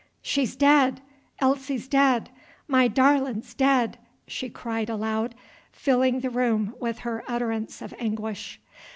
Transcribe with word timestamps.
"She 0.23 0.43
's 0.47 0.55
dead! 0.55 0.99
Elsie 1.37 1.77
's 1.77 1.87
dead! 1.87 2.31
My 2.67 2.87
darlin 2.87 3.43
's 3.43 3.53
dead!" 3.53 3.99
she 4.25 4.49
cried 4.49 4.89
aloud, 4.89 5.35
filling 5.71 6.21
the 6.21 6.31
room 6.31 6.73
with 6.79 6.97
her 7.05 7.23
utterance 7.27 7.83
of 7.83 7.93
anguish. 7.99 8.59